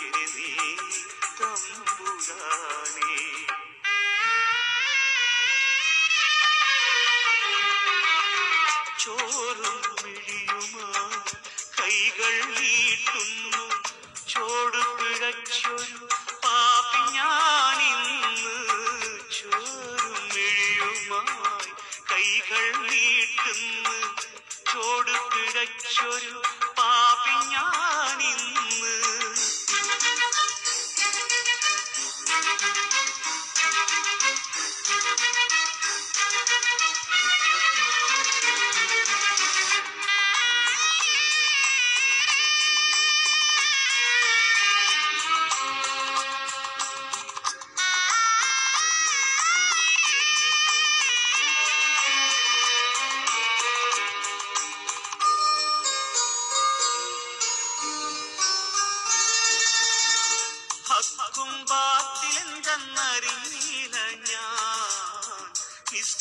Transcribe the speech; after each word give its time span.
இறுதி 0.00 0.48
தம்புரானே 1.38 3.14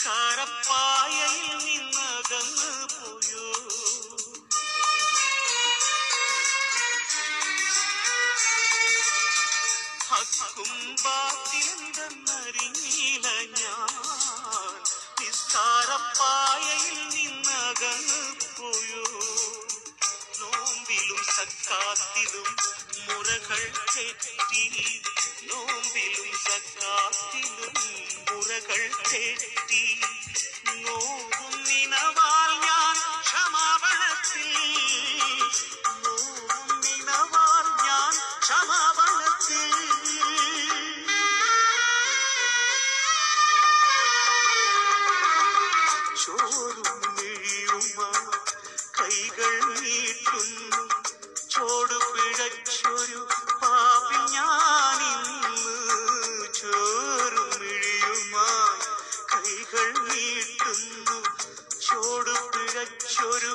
சாரப்பா 0.05 0.94
no. 30.83 31.14
শুরু 63.15 63.51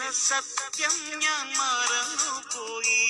എന്ന 0.00 0.12
സത്യം 0.12 1.18
ഞാൻ 1.18 1.58
മറന്നുപോയി. 1.58 3.04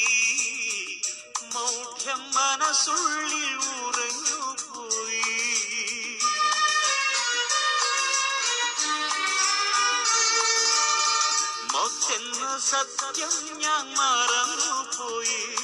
മൗഢ്യം 1.42 2.32
മനസ്സുള്ളിൽ 2.34 3.54
ഉറഞ്ഞുപോയി. 3.54 5.24
മൗത്തെന്ന 11.72 12.58
സത്യം 12.58 13.58
ഞാൻ 13.58 13.94
മറന്നുപോയി. 13.94 15.56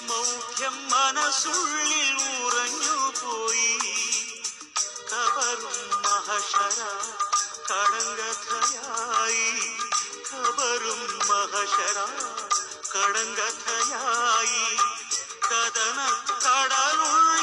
മൗഢ്യം 0.00 0.90
മനസ്സുള്ളിൽ 0.90 2.44
ഉറഞ്ഞുപോയി. 2.44 3.78
കവറും 5.12 6.02
മഹഷര 6.02 7.12
കടങ്കഥ 7.70 8.65
വരും 10.58 11.00
മഹശര 11.28 11.98
കടങ്കഥയായി 12.92 14.64
കഥന 15.48 15.98
കടലുള്ള 16.44 17.35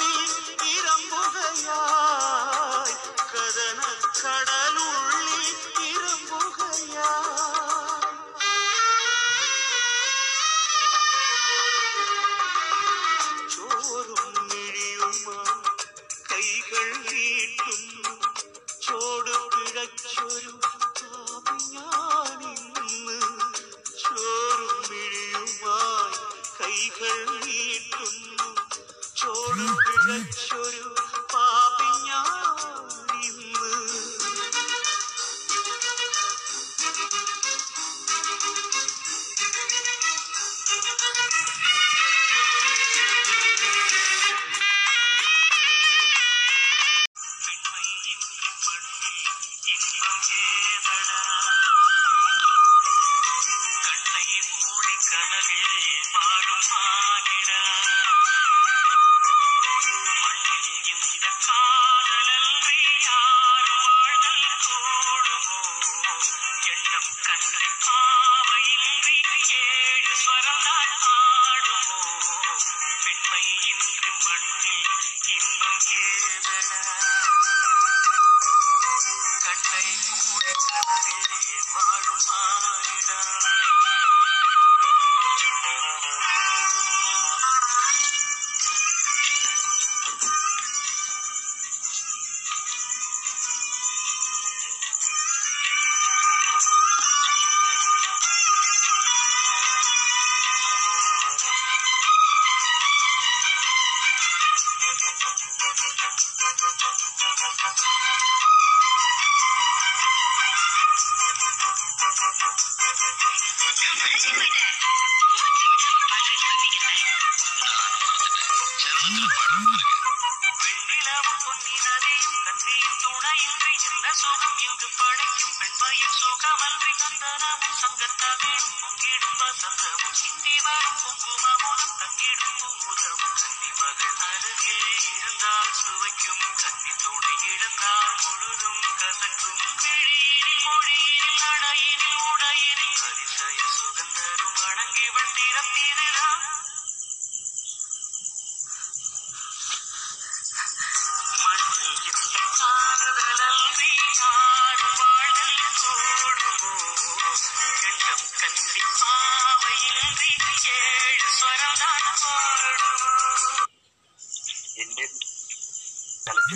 சுகம் 124.23 124.59
இங்கு 124.59 124.89
படைக்கும்? 124.97 125.55
பெண்மையின் 125.59 126.15
சுகமன்றி 126.21 126.91
கந்தனமும் 127.01 127.77
சங்கத்தமிழும் 127.81 128.75
பொங்கிடும் 128.81 129.37
வசந்தமும் 129.39 130.13
சிந்தி 130.13 130.55
வரும் 130.63 130.99
பொங்குமமுதம் 131.03 131.95
தங்கிடும் 131.99 132.57
பூதமும் 132.59 133.35
கன்னி 133.41 133.71
மகள் 133.79 134.15
அருகில் 134.29 135.03
இருந்தால் 135.17 135.73
சுவைக்கும் 135.73 136.45
கன்னி 136.61 136.93
துணை 137.03 137.35
இழந்தால் 137.51 138.15
முழுதும் 138.23 138.81
கசக்கும். 139.01 139.59
விழியினில் 139.83 140.63
மொழியினில் 140.63 141.39
நடையினில் 141.43 142.19
உடையினில். 142.31 142.99
அதிசய 143.03 143.59
சுகந்தரும் 143.77 144.57
அடங்கிவள் 144.69 145.33
திறத்திதுதான். 145.37 146.62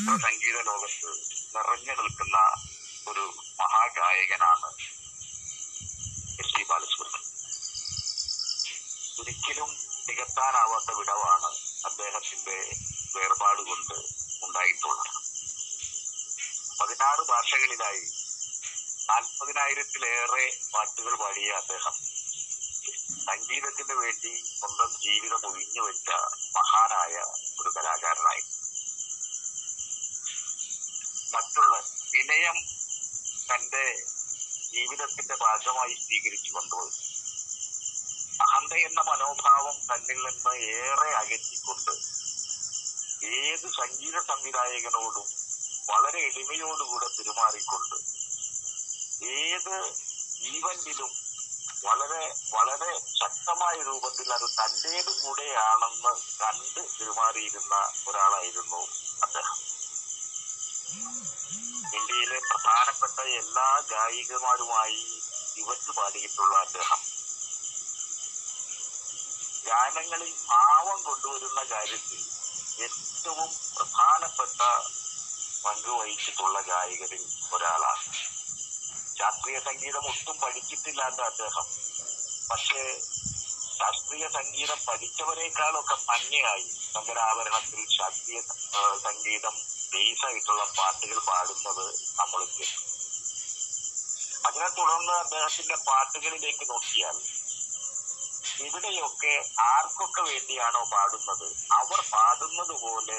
ചലച്ചിത്ര 0.08 0.28
സംഗീത 0.28 0.58
ലോകത്ത് 0.68 1.12
നിറഞ്ഞു 1.56 1.94
നിൽക്കുന്ന 2.00 2.38
ഒരു 3.10 3.24
മഹാഗായകനാണ് 3.60 4.70
എസ് 6.42 6.54
പി 6.56 6.64
ബാലസുബ്രഹ്മണ്യം. 6.70 7.26
ഒരിക്കലും 9.22 9.70
നികത്താനാവാത്ത 10.08 10.90
വിടവാണ് 11.00 11.50
അദ്ദേഹത്തിന്റെ 11.90 12.58
വേർപാട് 13.16 13.62
കൊണ്ട് 13.70 13.98
ഉണ്ടായിട്ടുള്ളത്. 14.46 15.14
പതിനാറ് 16.80 17.24
ഭാഷകളിലായി 17.32 18.06
നാൽപ്പതിനായിരത്തിലേറെ 19.10 20.46
പാട്ടുകൾ 20.74 21.16
പാടിയ 21.16 21.52
അദ്ദേഹം 21.62 21.96
സംഗീതത്തിന് 23.28 23.96
വേണ്ടി 24.04 24.34
സ്വന്തം 24.60 24.92
ജീവിതം 25.06 25.42
ഒഴിഞ്ഞു 25.50 25.82
വെച്ച 25.88 26.10
മഹാനായ 26.58 27.16
ഒരു 27.62 27.70
കലാകാരനായി. 27.78 28.44
മറ്റുള്ള 31.38 31.74
വിനയം 32.12 32.58
തന്റെ 33.50 33.86
ജീവിതത്തിന്റെ 34.72 35.36
ഭാഗമായി 35.36 35.94
സ്വീകരിച്ചു 35.96 36.52
കൊണ്ടുപോയി. 36.54 36.94
അഹന്ത 38.42 38.74
എന്ന 38.88 39.02
മനോഭാവം 39.02 39.76
തന്നിൽ 39.90 40.20
നിന്ന് 40.26 40.54
ഏറെ 40.78 41.10
അകറ്റിക്കൊണ്ട് 41.14 41.94
ഏത് 43.28 43.68
സംഗീത 43.78 44.18
സംവിധായകനോടും 44.22 45.28
വളരെ 45.88 46.20
എളിമയോടുകൂടെ 46.20 47.08
പെരുമാറിക്കൊണ്ട് 47.08 47.96
ഏത് 49.38 49.76
ഈവന്റിലും 50.52 51.12
വളരെ 51.84 52.22
വളരെ 52.54 52.92
ശക്തമായ 53.22 53.76
രൂപത്തിൽ 53.82 54.34
അത് 54.34 54.48
തന്റേത് 54.60 55.12
കൂടെയാണെന്ന് 55.22 56.14
കണ്ട് 56.42 56.82
പെരുമാറിയിരുന്ന 56.98 57.76
ഒരാളായിരുന്നു 58.08 58.82
അദ്ദേഹം. 59.22 59.58
ഇന്ത്യയിലെ 60.90 62.40
പ്രധാനപ്പെട്ട 62.40 63.20
എല്ലാ 63.20 63.80
ഗായികമാരുമായി 63.92 65.22
യുവത്ത് 65.58 65.92
പാടിയിട്ടുള്ള 65.92 66.58
അദ്ദേഹം. 66.58 67.02
ഗാനങ്ങളിൽ 69.66 70.34
ഭാവം 70.48 71.02
കൊണ്ടുവരുന്ന 71.04 71.64
കാര്യത്തിൽ 71.64 72.22
ഏറ്റവും 72.84 73.50
പ്രധാനപ്പെട്ട 73.78 74.60
പങ്ക് 75.66 75.90
വഹിച്ചിട്ടുള്ള 75.90 76.62
ഗായകരിൽ 76.62 77.24
ഒരാളാണ്. 77.54 78.04
ശാസ്ത്രീയ 79.20 79.60
സംഗീതം 79.60 80.06
ഒട്ടും 80.06 80.38
പഠിച്ചിട്ടില്ലാത്ത 80.40 81.22
അദ്ദേഹം. 81.22 81.68
പക്ഷേ 82.52 82.84
ശാസ്ത്രീയ 83.78 84.28
സംഗീതം 84.28 84.80
പഠിച്ചവരെക്കാളൊക്കെ 84.88 85.98
ഭംഗിയായി 86.10 86.70
ശങ്കരാഭരണത്തിൽ 86.94 87.86
ശാസ്ത്രീയ 87.98 88.42
സംഗീതം 89.04 89.56
ബേസ് 89.92 90.26
ആയിട്ടുള്ള 90.26 90.64
പാട്ടുകൾ 90.78 91.20
പാടുന്നത് 91.28 91.86
നമ്മൾ 92.20 92.42
അതിനെ 94.48 94.68
തുടർന്ന് 94.78 95.14
അദ്ദേഹത്തിന്റെ 95.24 95.78
പാട്ടുകളിലേക്ക് 95.88 96.66
നോക്കിയാൽ 96.70 97.18
ഇവിടെയൊക്കെ 98.60 99.34
ആർക്കൊക്കെ 99.72 100.22
വേണ്ടിയാണോ 100.22 100.82
പാടുന്നത്? 100.94 101.48
അവർ 101.80 102.00
പാടുന്നത് 102.14 102.74
പോലെ 102.84 103.18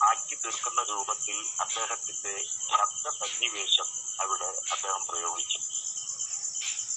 ആക്കി 0.00 0.34
തീർക്കുന്ന 0.34 0.82
രൂപത്തിൽ 0.90 1.38
അദ്ദേഹത്തിന്റെ 1.58 2.34
ശബ്ദ 2.68 3.08
സന്നിവേശം 3.18 3.88
അവിടെ 4.20 4.48
അദ്ദേഹം 4.72 5.02
പ്രയോഗിച്ചു. 5.08 5.58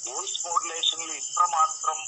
വോയിസ് 0.08 0.40
മോഡുലേഷനിൽ 0.46 1.12
ഇത്രമാത്രം 1.18 2.00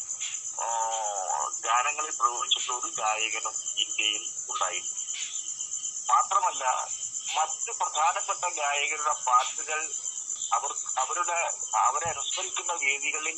ഗാനങ്ങളിൽ 1.66 2.14
പ്രയോഗിച്ചിട്ടുള്ള 2.20 2.78
ഒരു 2.80 2.90
ഗായകനും 2.98 3.56
ഇന്ത്യയിൽ 3.78 4.24
ഉണ്ടായില്ല 4.50 4.92
മാത്രമല്ല 6.10 6.64
മറ്റ് 7.36 7.72
പ്രധാനപ്പെട്ട 7.72 8.44
ഗായകരുടെ 8.56 9.14
പാട്ടുകൾ 9.28 9.80
അവർ 10.54 10.72
അവരുടെ 10.98 11.38
അവരെ 11.78 12.10
അനുസ്മരിക്കുന്ന 12.10 12.74
വേദികളിൽ 12.74 13.38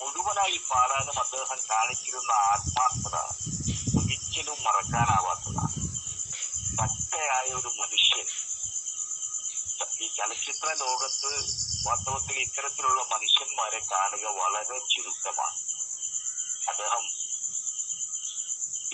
മുഴുവനായി 0.00 0.56
പാടാനും 0.70 1.18
അദ്ദേഹം 1.20 1.58
കാണിച്ചിരുന്ന 1.70 2.32
ആത്മാർത്ഥത 2.32 3.16
ഒരിക്കലും 3.98 4.58
മറക്കാനാവാത്തതാണ്. 4.62 5.76
പച്ചയായ 6.78 7.48
ഒരു 7.52 7.70
മനുഷ്യൻ. 7.80 8.26
ഈ 10.02 10.06
ചലച്ചിത്ര 10.16 10.68
ലോകത്ത് 10.74 11.30
വാസ്തവത്തിൽ 11.86 12.38
ഇത്തരത്തിലുള്ള 12.38 13.02
മനുഷ്യന്മാരെ 13.02 13.80
കാണുക 13.92 14.24
വളരെ 14.40 14.78
ചുരുക്കമാണ്. 14.94 15.58
അദ്ദേഹം 16.68 17.04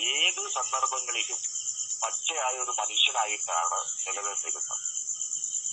ഏത് 0.07 0.41
സന്ദർഭങ്ങളിലും 0.49 1.39
പച്ചയായ 2.03 2.53
ഒരു 2.53 2.73
മനുഷ്യനായിട്ടാണ് 2.79 3.79
നിലനിന്നിരുന്നത്. 4.07 4.85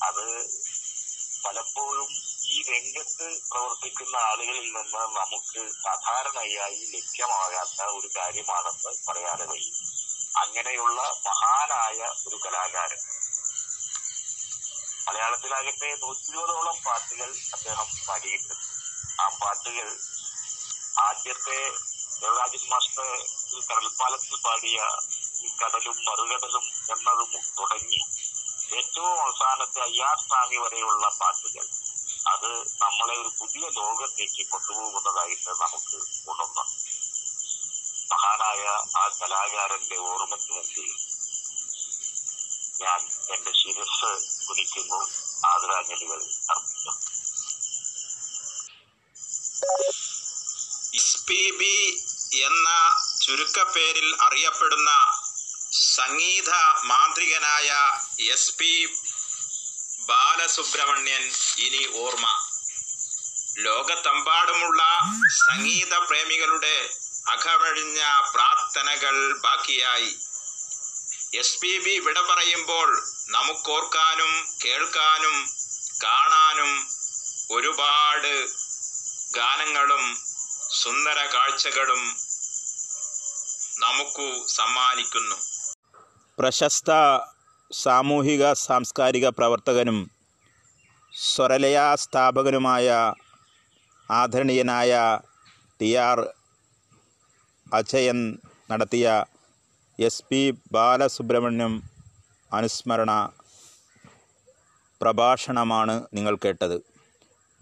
അത് 0.02 0.26
പലപ്പോഴും 1.44 2.08
ഈ 2.44 2.62
രംഗത്ത് 2.62 3.26
പ്രവർത്തിക്കുന്ന 3.50 4.16
ആളുകളിൽ 4.16 4.66
നിന്ന് 4.72 5.02
നമുക്ക് 5.16 5.72
സാധാരണയായി 5.84 6.90
ലഭ്യമാകാത്ത 6.94 7.82
ഒരു 7.82 8.10
കാര്യമാണെന്ന് 8.16 8.92
പറയാതെ 9.08 9.44
വയ്യ. 9.44 9.70
അങ്ങനെയുള്ള 10.42 11.02
മഹാനായ 11.26 11.98
ഒരു 12.28 12.36
കലാകാരൻ. 12.36 13.00
മലയാളത്തിലാകട്ടെ 15.08 15.96
നൂറ്റി 15.96 16.28
ഇരുപതോളം 16.28 16.76
പാട്ടുകൾ 16.86 17.30
അദ്ദേഹം 17.52 17.86
പാടിയിട്ടുണ്ട്. 18.08 18.54
ആ 19.22 19.28
പാട്ടുകൾ 19.42 19.98
ആദ്യത്തെ 21.00 21.58
ദേവരാജൻ 22.20 22.68
മാസ്റ്റർ 22.68 23.08
കടൽപ്പാലത്തിൽ 23.70 24.36
പാടിയ 24.44 24.80
ഈ 25.40 25.48
കടലും 25.62 25.96
മറുകടലും 26.04 26.62
എന്നതും 26.64 27.40
തുടങ്ങി 27.58 28.00
ഏറ്റവും 28.76 29.20
അവസാനത്തെ 29.20 29.80
അയ്യാർ 29.80 30.18
സ്വാമി 30.18 30.56
വരെയുള്ള 30.56 31.08
പാട്ടുകൾ. 31.20 31.66
അത് 32.28 32.62
നമ്മളെ 32.80 33.16
ഒരു 33.18 33.32
പുതിയ 33.38 33.68
ലോകത്തേക്ക് 33.68 34.50
കൊണ്ടുപോകുന്നതായിട്ട് 34.50 35.50
നമുക്ക് 35.50 35.96
ഉണർന്നു. 36.30 36.62
മഹാനായ 38.14 38.64
ആ 38.96 39.08
കലാകാരന്റെ 39.08 39.96
ഓർമ്മയ്ക്ക് 39.96 40.52
മുമ്പിൽ 40.52 40.96
ഞാൻ 42.80 43.00
എന്റെ 43.34 43.52
ശിരസ് 43.52 44.46
കുനിക്കുന്നു. 44.48 45.08
ആദരാഞ്ജലികൾ 45.46 46.22
അർപ്പിക്കുന്നു. 46.50 47.18
എന്ന 52.32 52.96
ചുരുക്കപ്പേരിൽ 53.26 54.16
അറിയപ്പെടുന്ന 54.20 55.17
സംഗീത 55.98 56.50
മാന്ത്രികനായ 56.90 57.68
എസ് 58.24 58.52
പി 58.58 58.72
ബാലസുബ്രഹ്മണ്യൻ 60.08 61.24
ഇനി 61.58 61.80
ഓർമ്മ. 62.02 62.26
ലോകത്തെമ്പാടുമുള്ള 63.58 64.82
സംഗീത 65.46 65.94
പ്രേമികളുടെ 65.94 66.76
അകമഴിഞ്ഞ 67.28 68.00
പ്രാർത്ഥനകൾ 68.34 69.16
ബാക്കിയായി. 69.40 70.12
എസ് 71.34 71.58
പി 71.58 71.72
ബി 71.78 71.94
വിട 71.98 72.18
പറയുമ്പോൾ 72.20 72.88
നമുക്കോർക്കാനും 73.28 74.32
കേൾക്കാനും 74.64 75.36
കാണാനും 76.04 76.72
ഒരുപാട് 77.50 78.32
ഗാനങ്ങളും 79.34 80.04
സുന്ദര 80.82 81.20
കാഴ്ചകളും 81.34 82.02
നമുക്കു 83.78 84.28
സമ്മാനിക്കുന്നു. 84.56 85.57
പ്രശസ്ത 86.38 86.90
സാമൂഹിക 87.72 88.52
സാംസ്കാരിക 88.52 89.28
പ്രവർത്തകനും 89.28 90.10
സ്വരലയ 91.16 91.80
സ്ഥാപകനുമായ 91.94 93.14
ആദരണീയനായ 94.10 95.18
ടി 95.80 95.94
ആർ 95.94 96.28
അജയൻ 97.74 98.38
നടത്തിയ 98.70 99.24
എസ് 100.00 100.24
പി 100.30 100.54
ബാലസുബ്രഹ്മണ്യം 100.72 101.82
അനുസ്മരണ 102.52 103.30
പ്രഭാഷണമാണ് 105.00 106.06
നിങ്ങൾ 106.14 106.36
കേട്ടത്. 106.36 106.82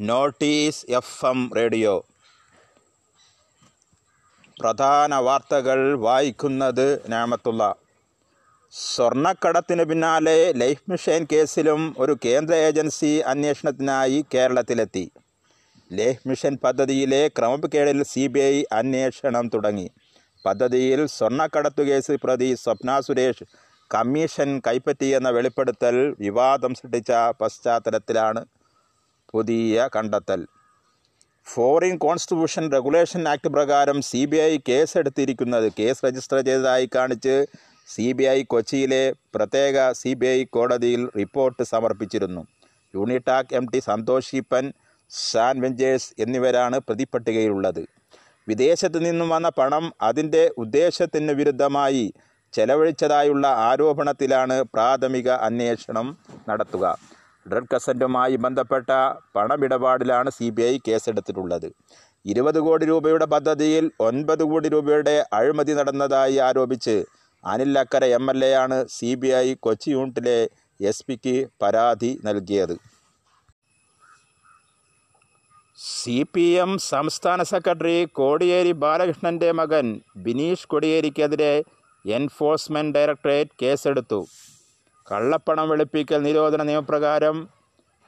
നോട്ടീസ് 0.00 0.86
എഫ് 0.88 1.26
എം 1.26 1.54
റേഡിയോ. 1.54 2.06
പ്രധാന 4.60 5.14
വാർത്തകൾ 5.14 5.98
വായിക്കുന്നത് 5.98 7.12
നാമത്തുള്ള 7.12 7.74
സ്വർണക്കടത്തിന് 8.84 9.84
പിന്നാലെ 9.84 10.52
ലൈഫ് 10.52 10.82
മിഷൻ 10.90 11.26
കേസിലും 11.32 11.94
ഒരു 11.98 12.18
കേന്ദ്ര 12.24 12.54
ഏജൻസി 12.54 13.18
അന്വേഷണത്തിനായി 13.18 14.24
കേരളത്തിലെത്തി. 14.34 15.04
ലൈഫ് 15.92 16.28
മിഷൻ 16.28 16.58
പദ്ധതിയിലെ 16.64 17.28
ക്രമക്കേടിൽ 17.28 18.02
സി 18.02 18.26
ബി 18.26 18.40
ഐ 18.40 18.64
അന്വേഷണം 18.72 19.48
തുടങ്ങി. 19.54 19.90
പദ്ധതിയിൽ 20.44 21.06
സ്വർണക്കടത്തു 21.06 21.82
കേസ് 21.82 22.10
പ്രതി 22.24 22.54
സ്വപ്ന 22.54 23.00
സുരേഷ് 23.00 23.44
കമ്മീഷൻ 23.90 24.60
കൈപ്പറ്റിയെന്ന 24.66 25.30
വെളിപ്പെടുത്തൽ 25.30 26.16
വിവാദം 26.20 26.74
സൃഷ്ടിച്ച 26.74 27.12
പശ്ചാത്തലത്തിലാണ് 27.40 28.42
പുതിയ 29.30 29.88
കണ്ടെത്തൽ. 29.96 30.46
ഫോറിൻ 31.46 31.96
കോൺസ്റ്റിറ്റ്യൂഷൻ 31.96 32.72
റെഗുലേഷൻ 32.72 33.28
ആക്ട് 33.28 33.48
പ്രകാരം 33.48 34.02
സി 34.02 34.24
ബി 34.24 34.36
ഐ 34.36 34.58
കേസെടുത്തിരിക്കുന്നത് 34.68 35.72
കേസ് 35.78 36.04
രജിസ്റ്റർ 36.04 36.40
ചെയ്തതായി 36.40 36.88
കാണിച്ച് 36.94 37.46
സി 37.86 38.12
ബി 38.12 38.24
ഐ 38.24 38.42
കൊച്ചിയിലെ 38.42 39.02
പ്രത്യേക 39.34 39.92
സി 39.92 40.12
ബി 40.20 40.26
ഐ 40.26 40.44
കോടതിയിൽ 40.44 41.02
റിപ്പോർട്ട് 41.18 41.62
സമർപ്പിച്ചിരുന്നു. 41.62 42.42
യൂണിടാക് 42.94 43.54
എം 43.58 43.64
ടി 43.72 43.78
സന്തോഷിപ്പൻ 43.78 44.64
ഷാൻ 45.10 45.60
വെഞ്ചേഴ്സ് 45.60 46.08
എന്നിവരാണ് 46.18 46.76
പ്രതിപ്പട്ടികയിലുള്ളത് 46.88 47.82
വിദേശത്ത് 48.48 48.98
നിന്നും 49.06 49.28
വന്ന 49.28 49.48
പണം 49.48 49.84
അതിന്റെ 50.02 50.42
ഉദ്ദേശത്തിന് 50.58 51.32
വിരുദ്ധമായി 51.32 52.04
ചെലവഴിച്ചതായുള്ള 52.54 53.46
ആരോപണത്തിലാണ് 53.68 54.56
പ്രാഥമിക 54.74 55.28
അന്വേഷണം 55.48 56.06
നടത്തുക. 56.48 56.84
ഡ്രഗ് 57.50 57.72
കസന്റുമായി 57.74 58.36
ബന്ധപ്പെട്ട 58.36 58.90
പണമിടപാടിലാണ് 59.36 60.30
സി 60.30 60.50
ബി 60.50 60.62
ഐ 60.62 60.78
കേസെടുത്തിട്ടുള്ളത്. 60.88 61.68
ഇരുപത് 62.26 62.60
കോടി 62.60 62.84
രൂപയുടെ 62.86 63.24
പദ്ധതിയിൽ 63.24 63.90
ഒൻപത് 64.00 64.44
കോടി 64.44 64.68
രൂപയുടെ 64.68 65.24
അഴിമതി 65.32 65.72
നടന്നതായി 65.72 66.36
ആരോപിച്ച് 66.48 66.96
Anil 67.44 67.78
Akkara 67.82 68.04
M 68.18 68.30
L 68.30 68.40
A 68.44 68.52
ആണ് 68.64 68.76
സി 68.96 69.10
ബി 69.14 69.28
ഐ 69.40 69.46
കൊച്ചി 69.64 69.90
യൂണിറ്റിലെ 69.90 70.38
എസ് 70.80 71.04
പിക്ക് 71.08 71.34
പരാതി 71.62 72.10
നൽകിയത്. 72.24 72.76
സി 75.78 76.18
പി 76.34 76.44
എം 76.64 76.78
സംസ്ഥാന 76.92 77.42
സെക്രട്ടറി 77.52 77.96
കോടിയേരി 78.18 78.72
ബാലകൃഷ്ണന്റെ 78.84 79.50
മകൻ 79.52 79.86
ബിനീഷ് 80.26 80.68
കോടിയേരിക്കെതിരെ 80.72 81.54
എൻഫോഴ്സ്മെന്റ് 82.04 82.94
ഡയറക്ടറേറ്റ് 82.96 83.56
കേസെടുത്തു. 83.62 84.20
കള്ളപ്പണം 85.06 85.68
വെളുപ്പിക്കൽ 85.68 86.20
നിരോധന 86.28 86.62
നിയമപ്രകാരം 86.62 87.36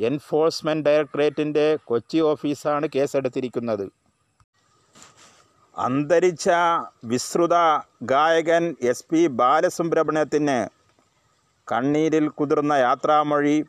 എൻഫോഴ്സ്മെന്റ് 0.01 0.87
ഡയറക്ടറേറ്റിന്റെ 0.89 1.67
കൊച്ചി 1.91 2.19
ഓഫീസാണ് 2.33 2.87
കേസെടുത്തിരിക്കുന്നത്. 2.97 3.87
അന്തരിച്ച 5.85 6.49
വിശ്രുത 7.05 7.57
ഗായകൻ 8.03 8.77
എസ് 8.83 9.05
പി 9.11 9.27
ബാലസുബ്രഹ്മണ്യത്തിന് 9.41 10.57
കണ്ണീരിൽ 11.73 12.29
കുതിർന്ന 12.29 12.73
യാത്രാമൊഴി. 12.73 13.65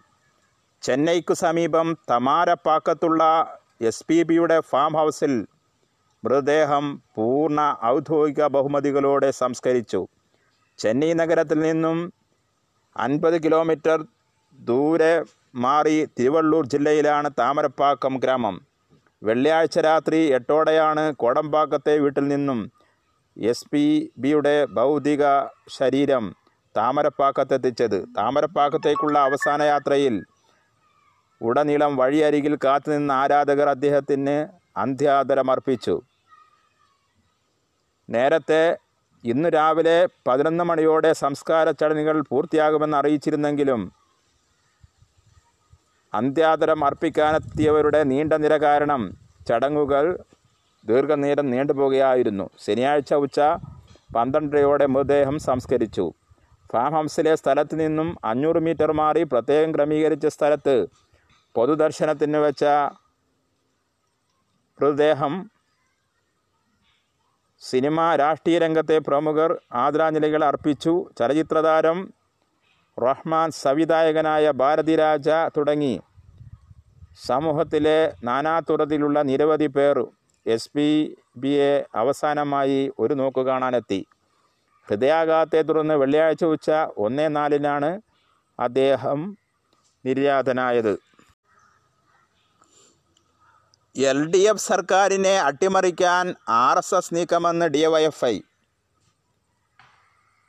ചെന്നൈക്കു 0.81 1.33
സമീപം 1.33 1.97
തമാരപ്പാക്കത്തുള്ള 2.09 3.23
എസ് 3.81 4.05
പി 4.07 4.23
ബിയുടെ 4.23 4.57
ഫാം 4.69 4.93
ഹൗസിൽ 4.93 5.33
മൃതദേഹം 6.23 7.03
പൂർണ 7.15 7.59
ഔദ്യോഗിക 7.83 8.47
ബഹുമതികളോടെ 8.47 9.31
സംസ്കരിച്ചു. 9.31 10.07
ചെന്നൈ 10.79 11.13
നഗരത്തിൽ 11.13 11.59
നിന്നും 11.59 12.13
അൻപത് 12.97 13.43
കിലോമീറ്റർ 13.43 13.99
ദൂരെ 14.59 15.13
മാറി 15.55 16.05
തിരുവള്ളൂർ 16.19 16.65
ജില്ലയിലാണ് 16.65 17.29
താമരപ്പാക്കം 17.39 18.15
ഗ്രാമം. 18.17 18.68
വെള്ളിയാഴ്ച 19.21 19.79
രാത്രി 19.79 20.19
എട്ടോടെയാണ് 20.33 21.13
കോടമ്പാക്കത്തെ 21.15 21.97
വീട്ടിൽ 21.97 22.27
നിന്നും 22.27 22.59
എസ് 23.37 23.69
പി 23.71 24.11
ബിയുടെ 24.17 24.65
ഭൗതിക 24.73 25.23
ശരീരം 25.69 26.35
താമരപ്പാക്കത്തെത്തിച്ചത്. 26.77 27.97
താമരപ്പാക്കത്തേക്കുള്ള 28.17 29.19
അവസാന 29.19 29.61
യാത്രയിൽ 29.63 30.15
ഉടനീളം 31.41 31.97
വഴിയരികിൽ 31.97 32.55
കാത്തുനിന്ന 32.55 33.11
ആരാധകർ 33.11 33.67
അദ്ദേഹത്തിന് 33.69 34.47
അന്ത്യാദരമർപ്പിച്ചു 34.77 36.01
നേരത്തെ 38.09 38.63
ഇന്ന് 39.23 39.49
രാവിലെ 39.49 40.07
പതിനൊന്ന് 40.27 40.63
മണിയോടെ 40.63 41.13
സംസ്കാര 41.13 41.71
ചടങ്ങുകൾ 41.71 42.21
പൂർത്തിയാകുമെന്ന് 42.21 42.97
അറിയിച്ചിരുന്നെങ്കിലും 42.97 43.81
അന്ത്യാദരം 46.13 46.83
അർപ്പിക്കാനെത്തിയവരുടെ 46.85 48.03
നീണ്ട 48.11 48.33
നിര 48.33 48.53
കാരണം 48.57 49.01
ചടങ്ങുകൾ 49.47 50.05
ദീർഘനേരം 50.85 51.49
നീണ്ടുപോകുകയായിരുന്നു 51.49 52.49
ശനിയാഴ്ച 52.65 53.13
ഉച്ച 53.13 53.39
പന്ത്രണ്ടരയോടെ 54.15 54.85
മൃതദേഹം 54.85 55.39
സംസ്കരിച്ചു. 55.39 56.05
ഫാം 56.71 56.93
ഹൗസിലെ 56.93 57.35
സ്ഥലത്ത് 57.35 57.75
നിന്നും 57.79 58.09
അഞ്ഞൂറ് 58.25 58.59
മീറ്റർ 58.65 58.91
മാറി 58.91 59.23
പ്രത്യേകം 59.23 59.71
ക്രമീകരിച്ച 59.75 60.27
സ്ഥലത്ത് 60.27 60.75
പൊതുദർശനത്തിന് 61.55 62.37
വെച്ച 62.37 62.65
മൃതദേഹം 64.79 65.49
സിനിമ 67.61 68.15
രാഷ്ട്രീയ 68.15 68.57
രംഗത്തെ 68.59 68.97
പ്രമുഖർ 69.07 69.51
ആദരാഞ്ജലികൾ 69.73 70.43
അർപ്പിച്ചു. 70.43 70.93
ചലച്ചിത്രതാരം 71.19 71.97
റഹ്മാൻ 73.07 73.51
സംവിധായകനായ 73.51 74.51
ഭാരതിരാജ 74.51 75.29
തുടങ്ങി. 75.57 75.95
സമൂഹത്തിലെ 77.25 77.99
നാനാതുറതിലുള്ള 78.23 79.21
നിരവധി 79.21 79.67
പേർ 79.67 79.97
എസ് 80.45 80.71
പി 80.75 80.87
ബിയെ 81.37 81.85
അവസാനമായി 81.95 82.91
ഒരു 82.99 83.13
നോക്ക് 83.13 83.41
കാണാനെത്തി. 83.45 84.05
ഹൃദയാഘാതത്തെ 84.87 85.61
തുടർന്ന് 85.61 85.93
വെള്ളിയാഴ്ച 85.93 86.43
ഉച്ച 86.45 86.69
ഒന്നേ 86.97 87.27
നാലിനാണ് 87.27 88.01
അദ്ദേഹം 88.59 89.37
നിര്യാതനായത്. 90.05 90.93
എൽ 93.97 94.19
ഡി 94.31 94.41
എഫ് 94.49 94.67
സർക്കാരിനെ 94.71 95.35
അട്ടിമറിക്കാൻ 95.39 96.35
ആർ 96.49 96.77
എസ് 96.77 96.95
എസ് 96.95 97.13
നീക്കമെന്ന് 97.15 97.65
ഡി 97.65 97.85
വൈ 97.85 98.03
എഫ് 98.03 98.25
ഐ. 98.25 98.35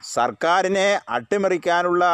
സർക്കാരിനെ 0.03 1.01
അട്ടിമറിക്കാനുള്ള 1.09 2.05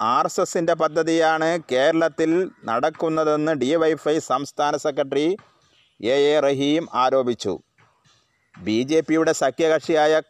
ആർ 0.00 0.26
എസ് 0.26 0.40
എസിന്റെ 0.40 0.74
പദ്ധതിയാണ് 0.74 1.58
കേരളത്തിൽ 1.70 2.30
നടക്കുന്നതെന്ന് 2.64 3.52
ഡി 3.52 3.70
വൈഫൈ 3.82 4.14
സംസ്ഥാന 4.18 4.76
സെക്രട്ടറി 4.76 5.24
എ 6.00 6.16
എ 6.32 6.40
റഹീം 6.40 6.84
ആരോപിച്ചു. 6.94 7.54
ബി 8.54 8.76
ജെ 8.90 9.00
പിയുടെ 9.00 9.32
സഖ്യകക്ഷിയായ 9.32 10.20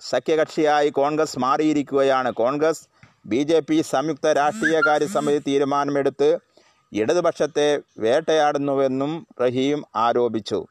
സഖ്യകക്ഷിയായി 0.00 0.90
കോൺഗ്രസ് 1.00 1.38
മാറിയിരിക്കുകയാണ്. 1.38 2.32
കോൺഗ്രസ് 2.42 2.84
ബി 3.26 3.42
ജെ 3.50 3.60
പി 3.60 3.82
സംയുക്ത 3.92 4.32
രാഷ്ട്രീയകാര്യ 4.40 5.06
സമിതി 5.06 5.40
തീരുമാനമെടുത്ത് 5.48 6.30
ഇടതുപക്ഷത്തെ 6.92 7.68
വേട്ടയാടുന്നുവെന്നും 7.98 9.26
റഹീം 9.40 9.82
ആരോപിച്ചു. 9.96 10.66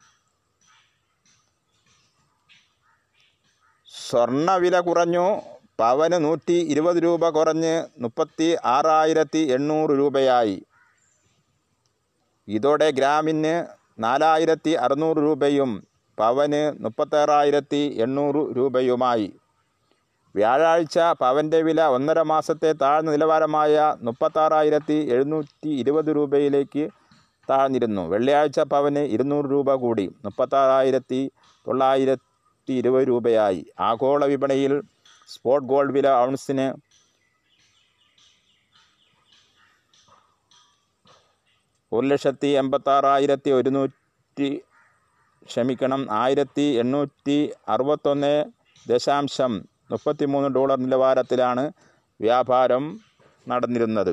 സ്വർണവില 3.90 4.78
കുറഞ്ഞു. 4.80 5.26
പവന് 5.82 6.24
നൂറ്റി 6.24 6.52
ഇരുപത് 6.52 6.96
രൂപ 6.96 7.28
കുറഞ്ഞ് 7.28 7.84
മുപ്പത്തി 7.98 8.56
ആറായിരത്തി 8.64 9.38
എണ്ണൂറ് 9.38 9.90
രൂപയായി. 9.90 10.62
ഇതോടെ 12.48 12.90
ഗ്രാമിന് 12.90 13.66
നാലായിരത്തി 13.98 14.70
അറുന്നൂറ് 14.70 15.16
രൂപയും 15.16 15.82
പവന് 16.18 16.84
മുപ്പത്തേറായിരത്തി 16.84 17.96
എണ്ണൂറ് 18.00 18.56
രൂപയുമായി. 18.56 19.32
വ്യാഴാഴ്ച 20.34 20.98
പവന്റെ 20.98 21.62
വില 21.62 21.80
ഒന്നര 21.82 22.22
മാസത്തെ 22.22 22.72
താഴ്ന്ന 22.72 23.10
നിലവാരമായ 23.10 23.96
മുപ്പത്താറായിരത്തി 24.02 24.94
എഴുന്നൂറ്റി 24.94 25.68
ഇരുപത് 25.68 26.16
രൂപയിലേക്ക് 26.16 26.88
താഴ്ന്നിരുന്നു. 27.50 28.08
വെള്ളിയാഴ്ച 28.08 28.60
പവന് 28.60 28.98
ഇരുന്നൂറ് 28.98 29.44
രൂപ 29.50 29.74
കൂടി 29.74 30.06
മുപ്പത്താറായിരത്തി 30.24 31.30
തൊള്ളായിരത്തി 31.68 32.72
ഇരുപത് 32.72 33.08
രൂപയായി. 33.08 33.66
ആഗോള 33.80 34.24
വിപണിയിൽ 34.24 34.82
സ്പോട്ട് 35.34 35.66
ഗോൾഡ് 35.72 35.94
വില 35.96 36.08
ഔൺസിന് 36.26 36.66
ഒരു 41.92 42.06
ലക്ഷത്തി 42.10 42.50
എൺപത്താറായിരത്തി 42.60 43.50
ഒരുന്നൂറ്റി 43.56 44.48
ക്ഷമിക്കണം. 45.48 46.02
ആയിരത്തി 46.22 46.66
എണ്ണൂറ്റി 46.82 47.38
അറുപത്തൊന്ന് 47.74 48.34
ദശാംശം 48.86 49.52
മുപ്പത്തിമൂന്ന് 49.92 50.48
ഡോളർ 50.56 50.78
നിലവാരത്തിലാണ് 50.84 51.64
വ്യാപാരം 52.20 52.84
നടന്നിരുന്നത്. 53.46 54.12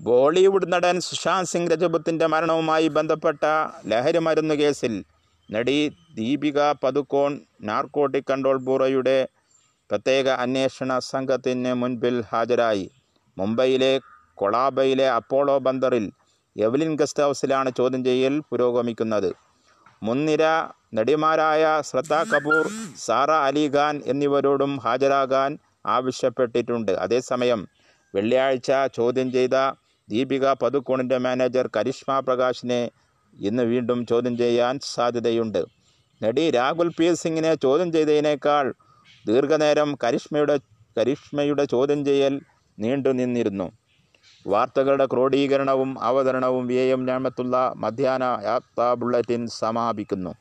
ബോളിവുഡ് 0.00 0.68
നടൻ 0.72 0.96
സുശാന്ത് 1.06 1.50
സിംഗ് 1.52 1.70
രജപുത്തിന്റെ 1.72 2.26
മരണവുമായി 2.32 2.88
ബന്ധപ്പെട്ട 2.98 3.42
ലഹരി 3.92 4.20
മരുന്ന് 4.26 4.54
കേസിൽ 4.60 4.94
നടി 5.50 5.76
ദീപിക 6.16 6.60
പതുക്കോൺ 6.84 7.32
നാർക്കോട്ടിക് 7.68 8.28
കൺട്രോൾ 8.30 8.56
ബ്യൂറോയുടെ 8.66 9.18
പ്രത്യേക 9.90 10.28
അന്വേഷണ 10.44 10.98
സംഘത്തിന് 11.12 11.72
മുൻപിൽ 11.82 12.16
ഹാജരായി. 12.30 12.86
മുംബൈയിലെ 13.36 13.92
കൊളാബയിലെ 14.40 15.06
അപ്പോളോ 15.18 15.58
ബന്ദറിൽ 15.66 16.06
എവലിൻ 16.56 16.92
ഗസ്റ്റ് 17.00 17.22
ഹൗസിലാണ് 17.22 17.70
ചോദ്യം 17.78 18.02
ചെയ്യൽ 18.08 18.34
പുരോഗമിക്കുന്നത്. 18.50 19.30
മുൻനിര 20.02 20.44
നടിമാരായ 20.96 21.64
ശ്രദ്ധ 21.88 22.14
കപൂർ 22.32 22.64
സാറ 23.06 23.30
അലി 23.46 23.64
ഖാൻ 23.74 23.94
എന്നിവരോടും 24.06 24.72
ഹാജരാകാൻ 24.84 25.50
ആവശ്യപ്പെട്ടിട്ടുണ്ട്. 25.86 26.92
അതേസമയം 27.04 27.60
വെള്ളിയാഴ്ച 28.14 28.70
ചോദ്യം 28.98 29.28
ചെയ്ത 29.32 29.56
ദീപിക 30.08 30.46
പതുക്കോണിന്റെ 30.62 31.18
മാനേജർ 31.24 31.66
കരിഷ്മ 31.76 32.20
പ്രകാശിനെ 32.20 32.82
ഇന്ന് 33.36 33.62
വീണ്ടും 33.62 34.06
ചോദ്യം 34.06 34.38
ചെയ്യാൻ 34.38 34.78
സാധ്യതയുണ്ട്. 34.82 35.64
നടി 36.22 36.50
രാഹുൽ 36.50 36.90
പി 36.98 37.14
സിംഗിനെ 37.14 37.54
ചോദ്യം 37.54 37.92
ചെയ്തതിനേക്കാൾ 37.92 38.74
ദീർഘനേരം 39.26 39.98
കരിഷ്മയുടെ 40.04 40.58
കരിഷ്മയുടെ 40.98 41.64
ചോദ്യം 41.64 42.04
ചെയ്യൽ 42.04 42.40
നീണ്ടു 42.78 43.08
നിന്നിരുന്നു. 43.08 43.72
വാർത്തകളുടെ 44.46 45.06
ക്രോഡീകരണവും 45.06 46.02
അവതരണവും 46.02 46.66
വി 46.66 46.74
എം 46.74 47.06
ഞാമത്തുള്ള 47.06 47.72
മധ്യാഹ്ന 47.76 48.38
യാത്രാ 48.44 48.94
ബുള്ളറ്റിൻ 48.94 49.46
സമാപിക്കുന്നു. 49.46 50.34